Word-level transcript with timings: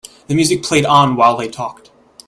The 0.25 0.33
music 0.33 0.63
played 0.63 0.83
on 0.87 1.15
while 1.15 1.37
they 1.37 1.47
talked. 1.47 1.91